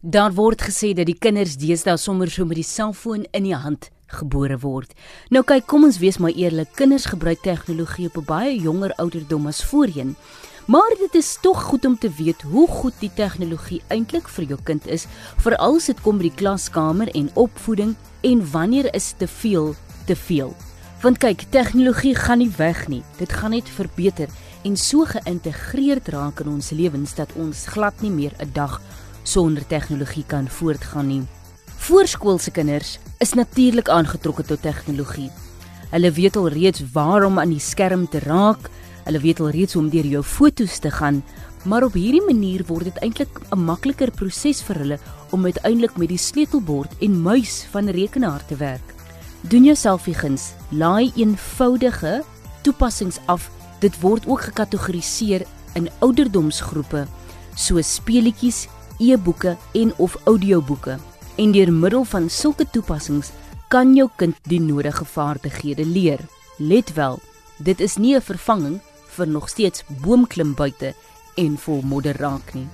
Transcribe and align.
Daar 0.00 0.30
word 0.30 0.62
gesê 0.62 0.92
dat 0.94 1.08
die 1.10 1.18
kinders 1.18 1.56
deesdae 1.58 1.96
sommer 1.98 2.30
so 2.30 2.44
met 2.46 2.60
die 2.60 2.66
selfoon 2.66 3.24
in 3.34 3.48
die 3.48 3.56
hand 3.58 3.88
gebore 4.14 4.54
word. 4.62 4.92
Nou 5.34 5.42
kyk, 5.42 5.64
kom 5.66 5.88
ons 5.88 5.98
wees 5.98 6.20
maar 6.22 6.36
eerlik, 6.38 6.70
kinders 6.78 7.08
gebruik 7.10 7.42
tegnologie 7.42 8.06
op 8.06 8.18
'n 8.18 8.24
baie 8.24 8.54
jonger 8.54 8.94
ouderdom 8.94 9.48
as 9.48 9.64
voorheen. 9.64 10.14
Maar 10.68 10.94
dit 11.00 11.14
is 11.14 11.38
tog 11.42 11.62
goed 11.62 11.84
om 11.84 11.98
te 11.98 12.10
weet 12.10 12.42
hoe 12.42 12.68
goed 12.68 12.94
die 13.00 13.10
tegnologie 13.14 13.82
eintlik 13.88 14.28
vir 14.28 14.44
jou 14.44 14.58
kind 14.62 14.86
is, 14.86 15.06
veral 15.36 15.74
as 15.74 15.86
dit 15.86 16.00
kom 16.00 16.16
by 16.18 16.30
die 16.30 16.36
klaskamer 16.36 17.08
en 17.14 17.30
opvoeding 17.34 17.96
en 18.20 18.50
wanneer 18.50 18.94
is 18.94 19.14
te 19.18 19.26
veel 19.26 19.74
te 20.06 20.16
veel. 20.16 20.54
Want 21.02 21.18
kyk, 21.18 21.42
tegnologie 21.50 22.14
gaan 22.14 22.38
nie 22.38 22.52
weg 22.56 22.88
nie. 22.88 23.02
Dit 23.18 23.32
gaan 23.32 23.50
net 23.50 23.68
verbeter 23.68 24.28
en 24.62 24.76
so 24.76 25.04
geïntegreerd 25.04 26.08
raak 26.08 26.40
in 26.40 26.48
ons 26.48 26.70
lewens 26.70 27.14
dat 27.14 27.32
ons 27.34 27.66
glad 27.66 28.00
nie 28.00 28.10
meer 28.10 28.32
'n 28.38 28.50
dag 28.52 28.80
sonder 29.28 29.66
tegnologie 29.66 30.24
kan 30.26 30.48
voortgaan 30.48 31.06
nie. 31.06 31.22
Voorskoolse 31.78 32.50
kinders 32.50 32.96
is 33.22 33.34
natuurlik 33.36 33.88
aangetrokke 33.88 34.44
tot 34.48 34.62
tegnologie. 34.62 35.30
Hulle 35.92 36.10
weet 36.12 36.36
al 36.36 36.48
reeds 36.52 36.82
waar 36.92 37.24
om 37.24 37.38
aan 37.38 37.52
die 37.52 37.62
skerm 37.62 38.08
te 38.08 38.20
raak. 38.24 38.70
Hulle 39.04 39.20
weet 39.20 39.40
al 39.40 39.52
reeds 39.54 39.76
hoe 39.76 39.82
om 39.82 39.90
deur 39.92 40.06
jou 40.06 40.22
foto's 40.22 40.78
te 40.84 40.90
gaan, 40.90 41.22
maar 41.64 41.84
op 41.84 41.96
hierdie 41.96 42.24
manier 42.24 42.64
word 42.68 42.90
dit 42.90 42.98
eintlik 43.04 43.40
'n 43.52 43.64
makliker 43.64 44.10
proses 44.10 44.62
vir 44.62 44.76
hulle 44.76 44.98
om 45.30 45.44
uiteindelik 45.44 45.96
met 45.96 46.08
die 46.08 46.18
sleutelbord 46.18 46.92
en 47.00 47.22
muis 47.22 47.66
van 47.70 47.88
rekenaar 47.88 48.46
te 48.46 48.56
werk. 48.56 48.94
Doen 49.40 49.64
jouself 49.64 50.04
die 50.04 50.14
guns, 50.14 50.52
laai 50.70 51.12
eenvoudige 51.16 52.22
toepassings 52.62 53.18
af. 53.26 53.50
Dit 53.80 54.00
word 54.00 54.26
ook 54.26 54.40
gekategoriseer 54.40 55.46
in 55.74 55.88
ouderdomsgroepe 55.98 57.06
soos 57.54 57.94
speletjies, 57.94 58.68
e-boeke 58.98 59.56
en 59.72 59.92
of 59.96 60.16
audioboeke 60.24 60.98
en 61.36 61.52
deur 61.52 61.72
middel 61.72 62.04
van 62.04 62.30
sulke 62.30 62.66
toepassings 62.70 63.30
kan 63.68 63.94
jou 63.94 64.08
kind 64.16 64.36
die 64.48 64.60
nodige 64.60 65.04
vaardighede 65.04 65.86
leer. 65.86 66.20
Let 66.58 66.92
wel, 66.94 67.18
dit 67.58 67.80
is 67.80 67.96
nie 67.96 68.16
'n 68.16 68.20
vervanging 68.20 68.80
vir 69.06 69.28
nog 69.28 69.48
steeds 69.48 69.84
boomklim 70.02 70.54
buite 70.54 70.94
en 71.36 71.58
vol 71.58 71.82
modder 71.82 72.16
raak 72.16 72.54
nie. 72.54 72.66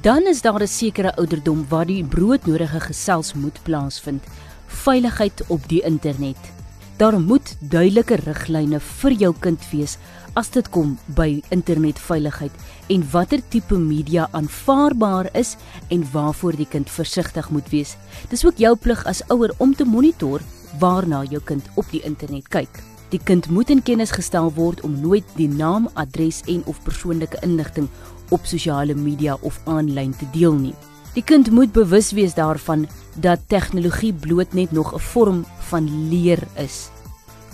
Dan 0.00 0.26
is 0.26 0.42
daar 0.42 0.62
'n 0.62 0.66
sekere 0.66 1.16
ouderdom 1.16 1.66
waar 1.68 1.86
die 1.86 2.04
broodnodige 2.04 2.80
gesels 2.80 3.34
moet 3.34 3.62
plaasvind. 3.62 4.24
Veiligheid 4.66 5.42
op 5.46 5.68
die 5.68 5.82
internet. 5.82 6.61
Daar 7.02 7.20
moet 7.20 7.56
duidelike 7.58 8.14
riglyne 8.22 8.78
vir 8.78 9.14
jou 9.18 9.32
kind 9.42 9.64
wees 9.72 9.96
as 10.38 10.52
dit 10.54 10.68
kom 10.70 10.92
by 11.16 11.40
internetveiligheid 11.50 12.60
en 12.94 13.06
watter 13.10 13.42
tipe 13.50 13.74
media 13.74 14.28
aanvaarbaar 14.38 15.32
is 15.40 15.56
en 15.90 16.04
waarvoor 16.12 16.54
die 16.60 16.68
kind 16.76 16.92
versigtig 16.98 17.48
moet 17.50 17.72
wees. 17.74 17.96
Dis 18.30 18.46
ook 18.46 18.62
jou 18.62 18.76
plig 18.84 19.02
as 19.10 19.24
ouer 19.34 19.50
om 19.58 19.74
te 19.74 19.82
monitor 19.82 20.46
waarna 20.78 21.24
jou 21.26 21.42
kind 21.42 21.66
op 21.74 21.90
die 21.90 22.04
internet 22.06 22.46
kyk. 22.54 22.78
Die 23.10 23.22
kind 23.32 23.50
moet 23.50 23.74
in 23.74 23.82
kennis 23.82 24.14
gestel 24.14 24.54
word 24.54 24.86
om 24.86 24.94
nooit 25.02 25.26
die 25.34 25.50
naam, 25.50 25.90
adres 25.98 26.44
en 26.46 26.62
of 26.70 26.78
persoonlike 26.86 27.42
inligting 27.42 27.90
op 28.30 28.46
sosiale 28.46 28.94
media 28.94 29.34
of 29.42 29.58
aanlyn 29.66 30.14
te 30.14 30.30
deel 30.38 30.54
nie. 30.54 30.76
Die 31.18 31.26
kind 31.26 31.50
moet 31.50 31.74
bewus 31.74 32.14
wees 32.14 32.38
daarvan 32.38 32.86
dat 33.20 33.42
tegnologie 33.50 34.14
bloot 34.14 34.54
net 34.54 34.70
nog 34.72 34.94
'n 34.94 35.02
vorm 35.12 35.44
van 35.68 36.08
leer 36.08 36.40
is 36.56 36.91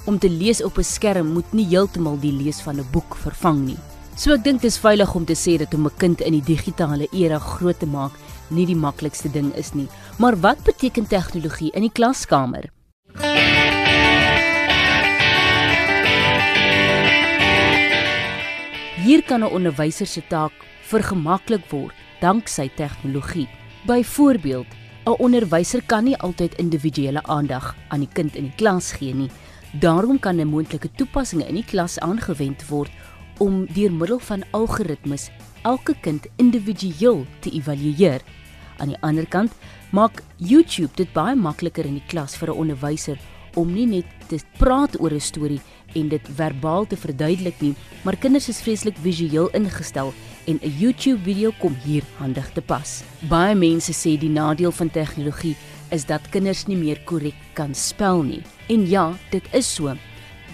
om 0.09 0.19
te 0.19 0.31
lees 0.31 0.63
op 0.65 0.79
'n 0.79 0.85
skerm 0.85 1.27
moet 1.37 1.53
nie 1.53 1.67
heeltemal 1.69 2.17
die 2.21 2.33
lees 2.33 2.61
van 2.61 2.81
'n 2.81 2.91
boek 2.93 3.15
vervang 3.15 3.61
nie. 3.67 3.79
So 4.17 4.33
ek 4.33 4.45
dink 4.45 4.61
dit 4.63 4.71
is 4.71 4.79
veilig 4.79 5.15
om 5.15 5.25
te 5.25 5.37
sê 5.37 5.59
dat 5.59 5.75
om 5.75 5.87
'n 5.87 5.97
kind 5.99 6.21
in 6.21 6.33
die 6.33 6.55
digitale 6.55 7.09
era 7.13 7.39
groot 7.39 7.79
te 7.79 7.87
maak 7.87 8.13
nie 8.51 8.67
die 8.67 8.77
maklikste 8.77 9.31
ding 9.31 9.55
is 9.55 9.75
nie. 9.75 9.89
Maar 10.19 10.41
wat 10.41 10.65
beteken 10.65 11.07
tegnologie 11.07 11.71
in 11.75 11.83
die 11.83 11.93
klaskamer? 11.93 12.65
Hier 19.05 19.23
kan 19.23 19.41
'n 19.41 19.53
onderwyser 19.53 20.07
se 20.07 20.23
taak 20.29 20.53
vergemaklik 20.83 21.71
word 21.71 21.95
danksy 22.21 22.71
tegnologie. 22.77 23.49
Byvoorbeeld, 23.87 24.67
'n 25.07 25.17
onderwyser 25.19 25.83
kan 25.87 26.05
nie 26.05 26.17
altyd 26.17 26.55
individuele 26.55 27.23
aandag 27.23 27.77
aan 27.89 28.01
die 28.01 28.13
kind 28.13 28.37
in 28.37 28.45
die 28.45 28.57
klas 28.57 28.93
gee 28.93 29.15
nie. 29.15 29.31
Daarom 29.73 30.19
kan 30.19 30.41
'n 30.41 30.49
moontlike 30.49 30.91
toepassing 30.97 31.47
in 31.47 31.55
die 31.55 31.65
klas 31.65 31.99
aangewend 31.99 32.69
word 32.69 32.91
om 33.39 33.67
deur 33.73 33.93
middel 33.93 34.19
van 34.19 34.43
algoritmes 34.51 35.31
elke 35.63 35.95
kind 36.01 36.27
individueel 36.37 37.27
te 37.41 37.51
evalueer. 37.51 38.21
Aan 38.77 38.89
die 38.89 39.01
ander 39.01 39.27
kant 39.27 39.53
maak 39.91 40.23
YouTube 40.37 40.95
dit 40.95 41.13
baie 41.13 41.37
makliker 41.37 41.85
in 41.85 41.95
die 41.95 42.07
klas 42.07 42.37
vir 42.37 42.49
'n 42.49 42.59
onderwyser 42.59 43.19
om 43.55 43.73
nie 43.73 43.87
net 43.87 44.07
te 44.29 44.39
praat 44.59 45.01
oor 45.01 45.13
'n 45.13 45.21
storie 45.21 45.61
en 45.95 46.09
dit 46.09 46.29
verbaal 46.37 46.87
te 46.87 46.97
verduidelik 46.97 47.61
nie, 47.61 47.75
maar 48.05 48.17
kinders 48.17 48.49
is 48.49 48.61
vreeslik 48.61 48.97
visueel 48.97 49.49
ingestel 49.51 50.13
en 50.47 50.59
'n 50.63 50.79
YouTube 50.79 51.23
video 51.23 51.53
kom 51.59 51.75
hier 51.85 52.03
handig 52.19 52.53
te 52.53 52.61
pas. 52.61 53.03
Baie 53.29 53.55
mense 53.55 53.93
sê 53.93 54.19
die 54.19 54.31
nadeel 54.31 54.73
van 54.73 54.91
tegnologie 54.91 55.57
is 55.91 56.07
dat 56.07 56.29
kinders 56.31 56.67
nie 56.67 56.77
meer 56.77 57.01
korrek 57.05 57.37
kan 57.55 57.75
spel 57.75 58.23
nie. 58.23 58.43
En 58.69 58.87
ja, 58.89 59.13
dit 59.31 59.45
is 59.53 59.75
so. 59.75 59.95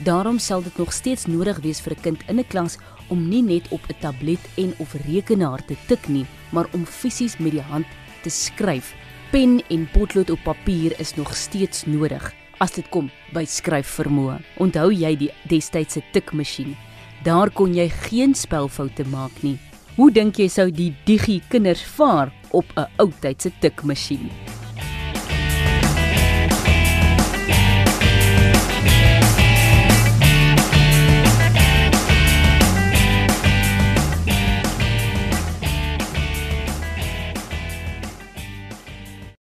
Daarom 0.04 0.38
sal 0.38 0.62
dit 0.62 0.78
nog 0.78 0.92
steeds 0.92 1.26
nodig 1.26 1.58
wees 1.62 1.80
vir 1.80 1.94
'n 1.94 2.02
kind 2.02 2.20
in 2.28 2.38
'n 2.38 2.48
klas 2.48 2.78
om 3.08 3.28
nie 3.28 3.42
net 3.42 3.68
op 3.70 3.80
'n 3.88 4.00
tablet 4.00 4.40
en 4.56 4.74
of 4.78 4.94
rekenaar 5.06 5.64
te 5.64 5.76
tik 5.86 6.08
nie, 6.08 6.26
maar 6.52 6.66
om 6.72 6.86
fisies 6.86 7.38
met 7.38 7.52
die 7.52 7.60
hand 7.60 7.86
te 8.22 8.30
skryf. 8.30 8.94
Pen 9.30 9.62
en 9.68 9.88
potlood 9.92 10.30
op 10.30 10.42
papier 10.44 11.00
is 11.00 11.14
nog 11.14 11.36
steeds 11.36 11.84
nodig 11.86 12.32
as 12.58 12.72
dit 12.72 12.88
kom 12.90 13.10
by 13.34 13.44
skryfvermoë. 13.44 14.38
Onthou 14.62 14.90
jy 14.92 15.14
die 15.16 15.30
destydse 15.50 16.02
tikmasjien? 16.12 16.76
Daar 17.24 17.50
kon 17.50 17.74
jy 17.74 17.88
geen 17.88 18.34
spelfoute 18.34 19.04
maak 19.10 19.42
nie. 19.42 19.58
Hoe 19.96 20.10
dink 20.10 20.38
jy 20.38 20.48
sou 20.48 20.70
die 20.70 20.92
digi 21.06 21.40
kinders 21.48 21.82
vaar 21.96 22.32
op 22.50 22.66
'n 22.76 22.86
ou 22.98 23.10
tydse 23.20 23.50
tikmasjien? 23.60 24.30